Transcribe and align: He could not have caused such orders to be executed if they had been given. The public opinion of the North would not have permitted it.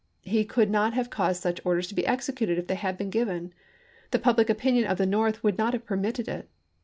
He 0.23 0.45
could 0.45 0.71
not 0.71 0.95
have 0.95 1.11
caused 1.11 1.43
such 1.43 1.61
orders 1.63 1.85
to 1.89 1.93
be 1.93 2.07
executed 2.07 2.57
if 2.57 2.65
they 2.65 2.73
had 2.73 2.97
been 2.97 3.11
given. 3.11 3.53
The 4.09 4.17
public 4.17 4.49
opinion 4.49 4.85
of 4.87 4.97
the 4.97 5.05
North 5.05 5.43
would 5.43 5.59
not 5.59 5.73
have 5.73 5.85
permitted 5.85 6.27
it. 6.27 6.49